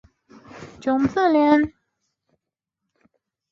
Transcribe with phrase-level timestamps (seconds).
[0.03, 0.07] 李可灼
[0.97, 1.71] 发戍边疆。